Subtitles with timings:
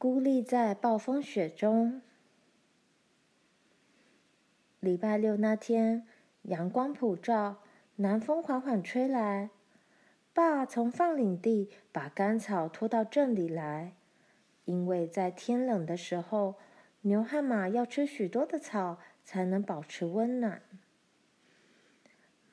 [0.00, 2.00] 孤立在暴风雪中。
[4.78, 6.06] 礼拜六那天，
[6.42, 7.56] 阳光普照，
[7.96, 9.50] 南风缓缓吹来。
[10.32, 13.94] 爸从放领地把干草拖到镇里来，
[14.66, 16.54] 因为在天冷的时候，
[17.00, 20.62] 牛和马要吃许多的草，才能保持温暖。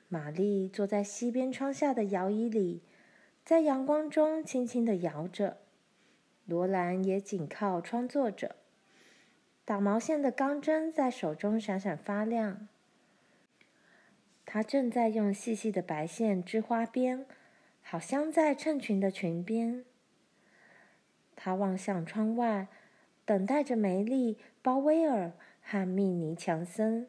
[0.08, 2.82] 玛丽坐在西边窗下的摇椅里，
[3.44, 5.58] 在阳光中轻轻地摇着。
[6.46, 8.56] 罗兰也紧靠窗坐着。
[9.64, 12.68] 打毛线的钢针在手中闪闪发亮。
[14.44, 17.26] 她正在用细细的白线织花边，
[17.82, 19.84] 好像在衬裙的裙边。
[21.34, 22.68] 她望向窗外，
[23.24, 27.08] 等待着梅丽、鲍威尔和密尼强森。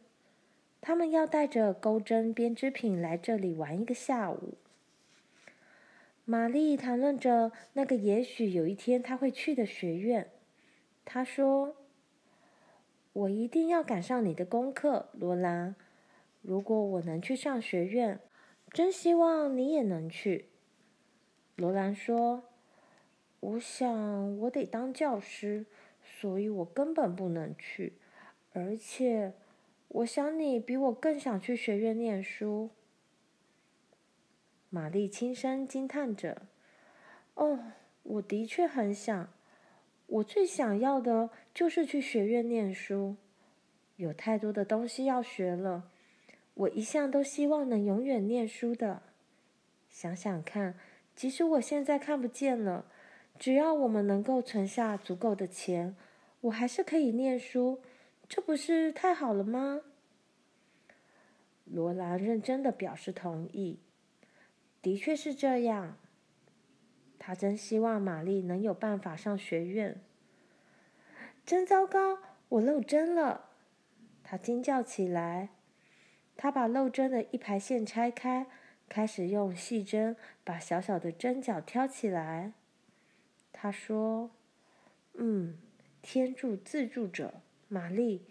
[0.82, 4.56] 他们要带着钩针编织品来这里玩一个下午。
[6.30, 10.30] 玛丽谈论着那个也许有一天她会去的学院。
[11.06, 11.78] 她说。
[13.14, 15.76] 我一定要赶上你的功课，罗兰。
[16.44, 18.20] 如果我能去上学院，
[18.72, 20.50] 真希望你也能去。
[21.56, 22.44] 罗兰说
[23.42, 25.66] ：“我想我得当教师，
[26.04, 27.94] 所以我根本不能去。
[28.54, 29.34] 而且，
[29.88, 32.70] 我想你比我更想去学院念书。”
[34.70, 36.44] 玛丽轻声惊叹着
[37.36, 37.60] ：“哦，
[38.04, 39.30] 我的确很想。”
[40.08, 43.18] 我最想要的就是去学院念书，
[43.98, 45.92] 有太多的东西要学了。
[46.54, 49.02] 我一向都希望能永远念书的。
[49.90, 50.76] 想想看，
[51.14, 52.86] 即使我现在看不见了，
[53.38, 55.94] 只要我们能够存下足够的钱，
[56.40, 57.82] 我还是可以念书。
[58.30, 59.82] 这不是太好了吗？
[61.66, 63.80] 罗兰认真的表示同意。
[64.88, 65.98] 的确是这样。
[67.20, 70.00] 他真希望玛丽能有办法上学院。
[71.46, 73.50] 真糟糕，我漏针了！
[74.24, 75.50] 他惊叫起来。
[76.38, 78.48] 他把漏针的一排线拆开，
[78.88, 80.16] 开始用细针
[80.46, 82.54] 把小小的针脚挑起来。
[83.52, 84.32] 他说
[85.16, 85.58] ：“嗯，
[86.02, 88.26] 天助自助者，玛丽，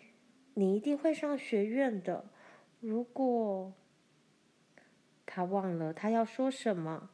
[0.54, 2.24] 你一定会上学院的。
[2.80, 3.74] 如果……”
[5.26, 7.10] 他忘了他要说什么。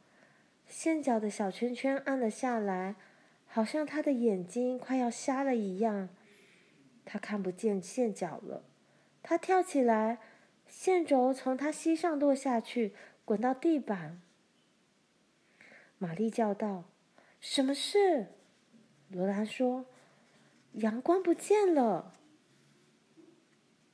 [0.67, 2.95] 线脚的小圈圈暗了下来，
[3.45, 6.07] 好像他的眼睛快要瞎了一样。
[7.03, 8.63] 他看不见线脚了。
[9.21, 10.19] 他跳起来，
[10.67, 12.93] 线轴从他膝上落下去，
[13.25, 14.21] 滚到地板。
[15.97, 16.85] 玛丽叫道
[17.39, 18.27] ：“什么事？”
[19.09, 19.85] 罗兰说
[20.73, 22.13] ：“阳光不见了。”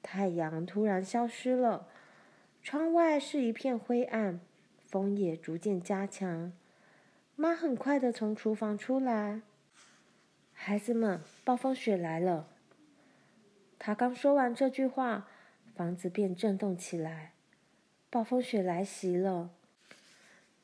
[0.02, 1.88] 太阳突然消失了，
[2.62, 4.40] 窗外是一片灰暗，
[4.86, 6.52] 风也逐渐加强。
[7.36, 9.42] 妈很快的从厨房出来。
[10.54, 12.48] 孩子们，暴风雪来了。
[13.80, 15.28] 她刚说完这句话，
[15.74, 17.32] 房子便震动起来。
[18.10, 19.52] 暴风雪来袭了。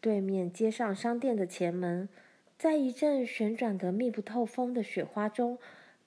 [0.01, 2.09] 对面街上商店的前门，
[2.57, 5.57] 在一阵旋转的密不透风的雪花中，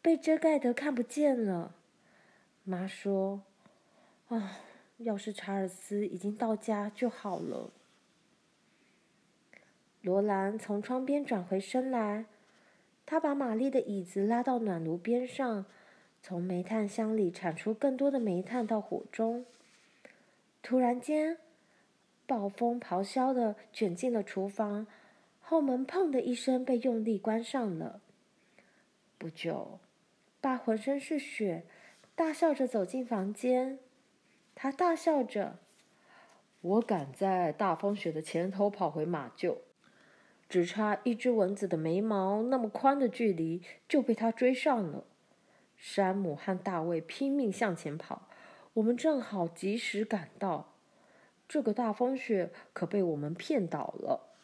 [0.03, 1.75] 被遮盖得看不见了。
[2.63, 3.41] 妈说
[4.29, 4.59] ：“啊，
[4.99, 7.73] 要是查尔斯已经到家就好了。”
[10.03, 12.27] 罗兰从窗边转回身来，
[13.05, 15.67] 他把玛丽的椅子拉到暖炉边上，
[16.23, 19.45] 从煤炭箱里铲出更多的煤炭到火中。
[20.63, 21.39] 突然间，
[22.27, 24.87] 暴风咆哮的卷进了厨房，
[25.41, 28.01] 后门“砰”的一声被用力关上了。
[29.19, 29.81] 不久，
[30.41, 31.65] 爸浑身是血，
[32.15, 33.81] 大笑着走进房间。
[34.61, 35.61] 他大笑着
[36.63, 39.59] ：“我赶在大风雪的前头跑回马厩。”
[40.51, 45.05] 只差一只蚊子的眉毛那么宽的距离，就被他追上了。
[45.77, 48.29] 山姆和大卫拼命向前跑，
[48.73, 50.73] 我们正好及时赶到。
[51.47, 54.35] 这个大风雪可被我们骗倒了。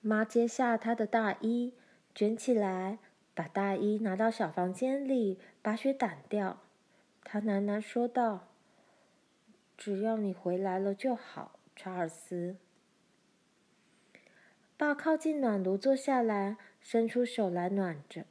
[0.00, 1.74] 妈接下她的大衣，
[2.14, 2.98] 卷起来，
[3.34, 6.60] 把大衣拿到小房间里，把雪掸掉。
[7.22, 8.46] 她喃喃说道
[9.80, 12.56] ：“只要你回来了就好，查尔斯。”
[14.76, 18.26] 爸靠近暖炉坐下来，伸出手来暖着。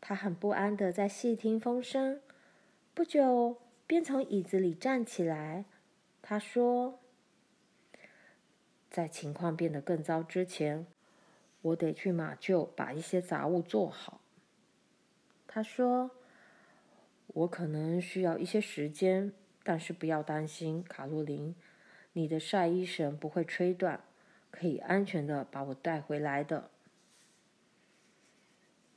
[0.00, 2.22] 他很不安地在细听风声，
[2.94, 5.66] 不久便从椅子里站起来。
[6.22, 7.00] 他说
[8.90, 10.86] ：“在情况变得更糟之前，
[11.60, 14.22] 我得去马厩把一些杂物做好。”
[15.46, 16.10] 他说
[17.28, 19.32] ：“我可能需要一些时间，
[19.66, 21.56] 但是不要担心，卡洛琳，
[22.12, 24.00] 你的晒衣绳不会吹断。”
[24.52, 26.70] 可以安全的把我带回来的。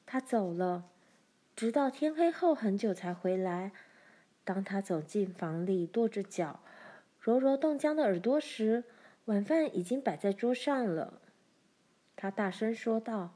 [0.05, 0.85] 他走了，
[1.53, 3.73] 直到天黑后很久才回来。
[4.45, 6.61] 当他走进房里，跺着脚，
[7.19, 8.85] 揉揉冻僵的耳朵时，
[9.25, 11.19] 晚饭已经摆在桌上了。
[12.15, 13.35] 他大声说道：“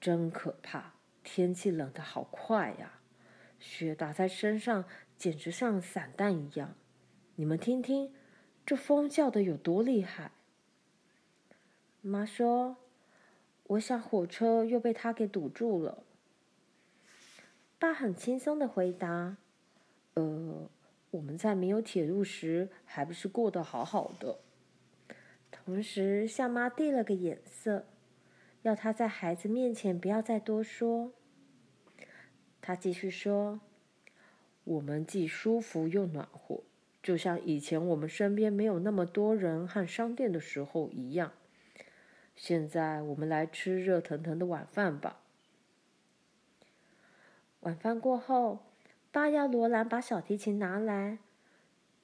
[0.00, 0.94] 真可怕！
[1.22, 3.00] 天气冷得好快呀，
[3.58, 6.74] 雪打在身上简直像散弹一样。
[7.36, 8.14] 你们听听，
[8.64, 10.32] 这风叫的有多厉害！”
[12.02, 12.76] 妈说
[13.68, 16.04] ：“我想火车又被他给堵住了。”
[17.78, 19.36] 爸很轻松地回答。
[20.14, 20.70] 呃，
[21.10, 24.38] 我们在没有铁路时，还不是过得好好的。
[25.50, 27.86] 同时向妈递了个眼色，
[28.62, 31.12] 要她在孩子面前不要再多说。
[32.60, 33.60] 他继续说
[34.66, 36.62] ：“我们既舒服又暖和，
[37.02, 41.32] 就像以前我们身边没有那么多人和商店的时候一样。
[42.34, 45.22] 现在我们来吃热腾腾的晚饭吧。”
[47.60, 48.60] 晚饭过后。
[49.12, 51.20] 爸要罗兰把小提琴拿来，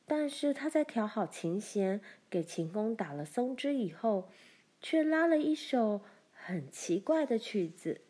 [0.07, 2.01] 但是他在调好琴弦，
[2.31, 4.31] 给琴弓打了松枝以后，
[4.81, 6.01] 却拉了一首
[6.33, 8.01] 很奇怪的曲子。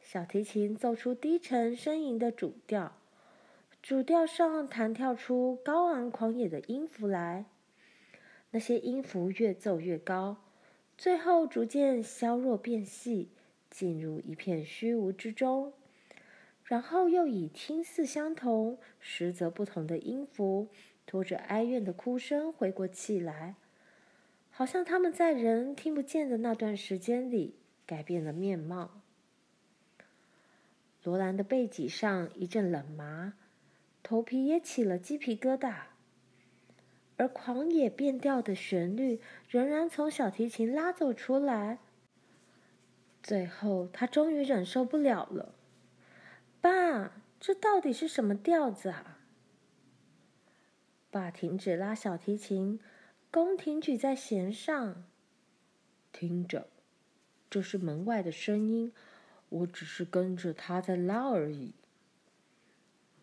[0.00, 2.97] 小提琴奏出低沉呻吟的主调，
[3.80, 7.46] 主调上弹跳出高昂狂野的音符来，
[8.50, 10.36] 那些音符越奏越高，
[10.96, 13.30] 最后逐渐削弱变细，
[13.70, 15.72] 进入一片虚无之中。
[16.64, 20.68] 然后又以听似相同，实则不同的音符，
[21.06, 23.54] 拖着哀怨的哭声回过气来，
[24.50, 27.54] 好像他们在人听不见的那段时间里
[27.86, 29.00] 改变了面貌。
[31.02, 33.32] 罗兰的背脊上一阵冷麻，
[34.08, 35.80] 头皮也起了鸡皮疙瘩，
[37.18, 39.20] 而狂野变调的旋律
[39.50, 41.78] 仍然从小提琴拉奏出来。
[43.22, 45.54] 最后，他终于忍受不了了。
[46.62, 49.18] 爸，这到底是什么调子啊？
[51.10, 52.80] 爸停止拉小提琴，
[53.30, 55.04] 弓停举在弦上。
[56.12, 56.68] 听着，
[57.50, 58.90] 这是门外的声音，
[59.50, 61.74] 我只是跟着他在拉而已。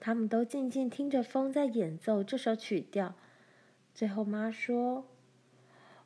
[0.05, 3.15] 他们都静静听着风在演奏这首曲调。
[3.95, 5.07] 最后，妈说：“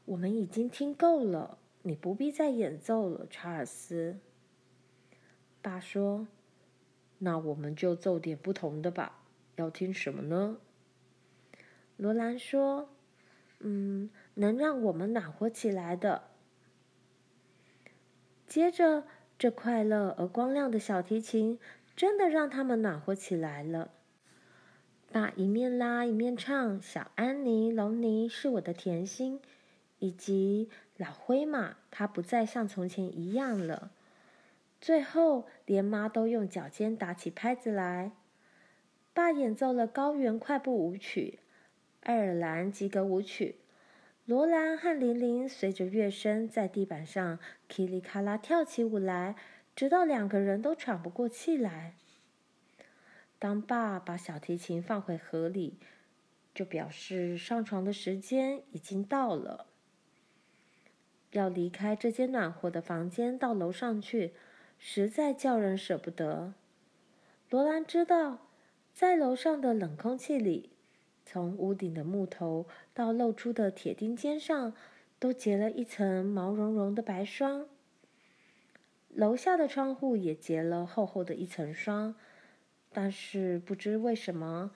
[0.06, 4.18] 我们已经听够了，你不必再演奏了，查尔斯。”
[5.62, 6.30] 爸说。
[7.18, 9.22] 那我们就奏点不同的吧。
[9.58, 10.60] 要听什么呢？
[11.98, 12.88] 罗兰说
[13.60, 16.30] ：“嗯，能让我们暖和起来的。”
[18.48, 19.04] 接着，
[19.38, 21.60] 这快乐而光亮的小提琴
[22.00, 23.92] 真的让他们暖和起来了。
[25.12, 29.42] 爸一面拉一面唱：“小安妮·龙尼是我的甜心”，
[30.00, 33.92] 以及“老灰马，它不再像从前一样了”。
[34.80, 38.14] 最后，连妈都用脚尖打起拍子来。
[39.14, 41.40] 爸演奏了高原快步舞曲、
[42.04, 43.58] 爱尔兰吉格舞曲。
[44.24, 49.36] 罗兰和玲玲随着乐声在地板上噼里咔啦跳起舞来，
[49.80, 51.94] 直到两个人都喘不过气来。
[53.40, 55.78] 当爸把小提琴放回盒里，
[56.54, 59.68] 就表示上床的时间已经到了。
[61.32, 64.34] 要离开这间暖和的房间，到楼上去。
[64.78, 66.54] 实在叫人舍不得。
[67.50, 68.50] 罗兰知道，
[68.94, 70.72] 在楼上的冷空气里，
[71.26, 74.74] 从屋顶的木头到露出的铁钉尖上，
[75.18, 77.66] 都结了一层毛茸茸的白霜。
[79.20, 82.16] 楼下的窗户也结了厚厚的一层霜，
[82.94, 84.72] 但是不知为什么，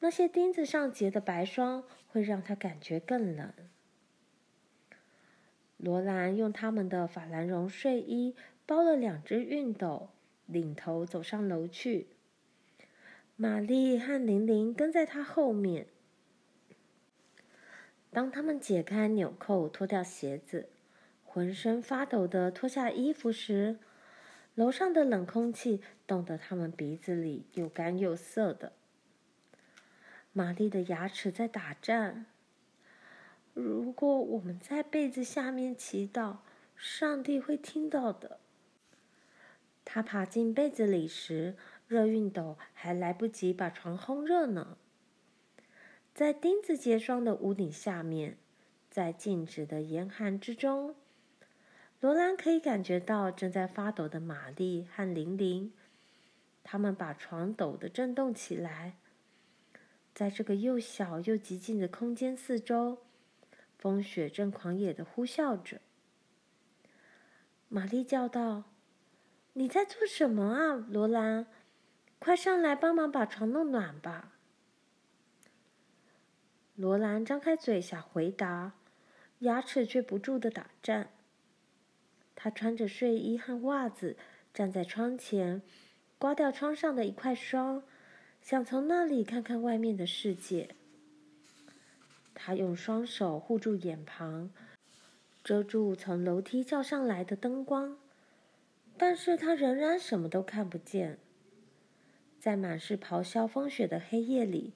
[0.00, 3.52] 那些钉子上结的白霜会让他感觉更冷。
[5.76, 8.34] 罗兰用他们的法兰绒睡衣。
[8.66, 10.10] 包了两只熨斗，
[10.44, 12.08] 领头走上楼去。
[13.34, 15.86] 玛丽和玲玲跟在他后面。
[18.10, 20.68] 当他们解开纽扣、脱掉鞋子，
[21.38, 23.78] 浑身发抖的脱下衣服时，
[24.56, 28.72] 楼上的冷空气冻得他们鼻子里又干又涩的。
[30.32, 32.26] 玛丽的牙齿在打颤。
[33.54, 36.38] 如果我们在被子下面祈祷，
[36.74, 38.40] 上帝会听到的。
[39.84, 41.54] 他爬进被子里时，
[41.86, 44.76] 热熨斗还来不及把床烘热呢。
[46.12, 48.36] 在钉子结霜的屋顶下面，
[48.90, 50.96] 在静止的严寒之中，
[52.00, 55.72] 罗兰可以感觉到正在发抖的玛丽和玲玲。
[56.62, 58.96] 他们把床抖得震动起来。
[60.14, 62.98] 在这个又小又寂静的空间四周，
[63.78, 65.80] 风雪正狂野的呼啸着。
[67.68, 68.64] 玛丽叫道。
[69.54, 71.46] 你在做什么啊，罗兰？
[72.20, 74.32] 快上来帮忙把床弄暖吧。
[76.76, 78.74] 罗兰张开嘴想回答，
[79.40, 81.10] 牙齿却不住的打颤。
[82.40, 84.16] 她穿着睡衣和袜子，
[84.54, 85.60] 站在窗前，
[86.20, 87.82] 刮掉窗上的一块霜，
[88.40, 90.68] 想从那里看看外面的世界。
[92.34, 94.52] 她用双手护住眼旁，
[95.42, 97.98] 遮住从楼梯照上来的灯光，
[98.96, 101.18] 但是她仍然什么都看不见。
[102.38, 104.74] 在满是咆哮风雪的黑夜里，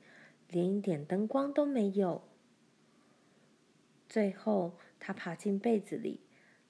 [0.48, 2.22] 连一点灯光都没有。
[4.08, 6.18] 最后，他爬进被子里，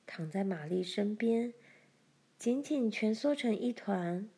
[0.06, 1.54] 躺在玛丽身边，
[2.38, 4.28] 紧紧蜷缩成一团，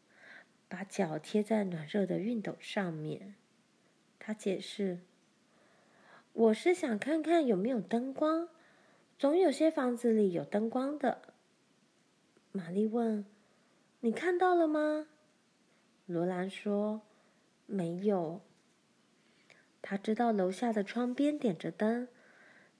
[0.68, 3.34] 把脚贴在暖热的熨斗上面。
[4.18, 5.00] 他解释
[6.32, 8.48] ：“我是想看看有没有灯光，
[9.18, 11.34] 总有些房子里有灯光的。”
[12.52, 13.24] 玛丽问
[14.00, 15.08] ：“你看到了吗？”
[16.06, 17.02] 罗兰说
[17.66, 18.40] ：“没有。”
[19.82, 22.08] 他知道楼下的窗边点着灯，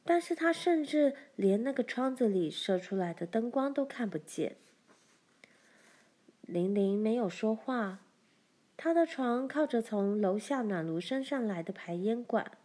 [0.05, 4.57] 但是他甚至连那个窗子里射出来的灯光都看不见。
[6.43, 8.01] 玲玲没有说话。
[8.77, 12.59] 她的床靠着从楼下暖炉升上来的排烟管，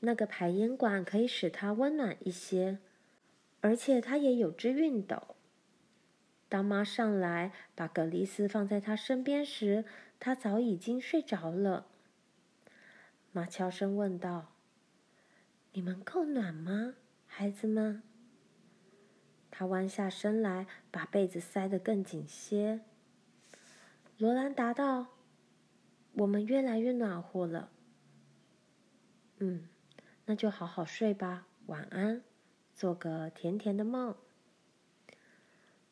[0.00, 2.78] 那个排烟管可以使她温暖一些，
[3.60, 5.36] 而且她也有只熨斗。
[6.48, 9.84] 当妈上来把格丽斯放在她身边时，
[10.18, 11.86] 她早已经睡着了。
[13.30, 14.54] 妈悄声问道
[15.72, 16.94] ：“你们够暖吗，
[17.26, 18.02] 孩子们？”
[19.50, 22.80] 他弯下身来，把被子塞得更紧些。
[24.16, 25.08] 罗兰答道
[26.14, 27.70] ：“我们越来越暖和了。
[29.38, 29.68] ”“嗯，
[30.26, 32.22] 那就好好睡吧，晚安，
[32.74, 34.14] 做个甜甜的梦。”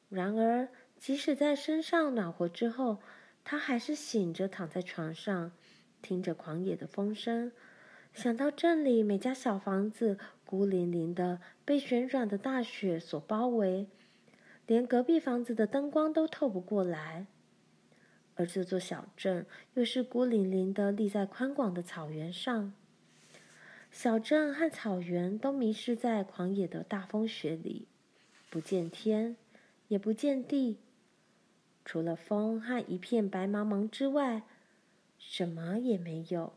[0.09, 0.69] 然而，
[0.99, 3.01] 即使在身上暖和之后，
[3.43, 5.53] 他还是醒着躺在床上，
[6.01, 7.51] 听着狂野的风声，
[8.17, 13.89] 想到镇里每家小房子孤零零的被旋转的大雪所包围，
[14.67, 17.27] 连隔壁房子的灯光都透不过来，
[18.37, 19.45] 而这座小镇
[19.75, 22.73] 又是孤零零的立在宽广的草原上，
[23.91, 27.87] 小镇和草原都迷失在狂野的大风雪里，
[28.49, 29.37] 不见天。
[29.89, 30.79] 也不见地，
[31.85, 34.43] 除了风和一片白茫茫之外，
[35.17, 36.55] 什么也没有。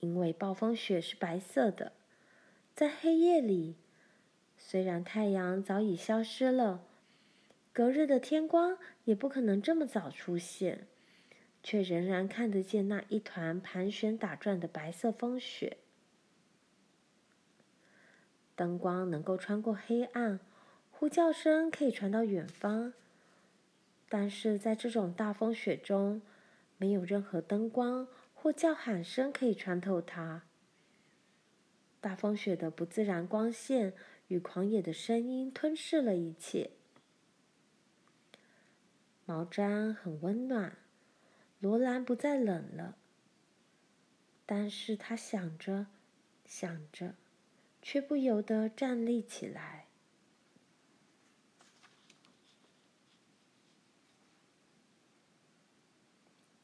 [0.00, 1.92] 因为暴风雪是白色的，
[2.74, 3.76] 在黑夜里，
[4.58, 6.82] 虽然太阳早已消失了，
[7.72, 10.86] 隔日的天光也不可能这么早出现，
[11.62, 15.76] 却仍然看得见那一团盘旋打转的白色风雪。
[18.56, 20.40] 灯光能够穿过黑暗。
[20.92, 22.92] 呼叫声可以传到远方，
[24.10, 26.20] 但是在这种大风雪中，
[26.76, 28.06] 没有任何灯光
[28.42, 30.44] 或叫喊声可以穿透它。
[32.00, 33.92] 大风雪的不自然光线
[34.28, 36.70] 与狂野的声音吞噬了一切。
[39.26, 40.78] 毛毡很温暖，
[41.58, 42.96] 罗兰不再冷了，
[44.46, 45.88] 但是他想着，
[46.46, 47.16] 想着，
[47.82, 49.84] 却不由得站立起来。